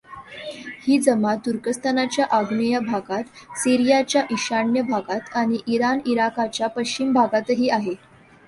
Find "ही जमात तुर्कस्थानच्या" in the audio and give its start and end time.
0.83-2.25